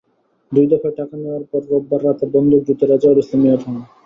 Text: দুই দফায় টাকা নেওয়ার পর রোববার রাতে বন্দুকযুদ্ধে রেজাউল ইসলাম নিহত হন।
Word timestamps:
দুই 0.51 0.65
দফায় 0.71 0.95
টাকা 0.99 1.15
নেওয়ার 1.17 1.43
পর 1.51 1.61
রোববার 1.71 2.01
রাতে 2.05 2.25
বন্দুকযুদ্ধে 2.33 2.85
রেজাউল 2.85 3.17
ইসলাম 3.21 3.39
নিহত 3.43 3.61
হন। 3.65 3.77